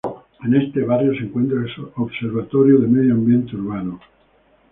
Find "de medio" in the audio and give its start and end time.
2.79-3.13